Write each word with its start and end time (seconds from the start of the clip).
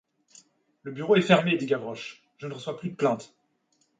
Le 0.81 0.91
bureau 0.91 1.15
est 1.15 1.21
fermé, 1.21 1.57
dit 1.57 1.67
Gavroche, 1.67 2.23
je 2.39 2.47
ne 2.47 2.55
reçois 2.55 2.75
plus 2.75 2.89
de 2.89 2.95
plaintes. 2.95 3.35